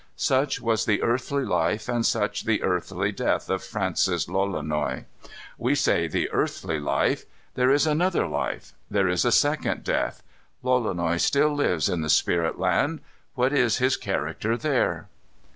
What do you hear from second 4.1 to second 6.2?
Lolonois. We say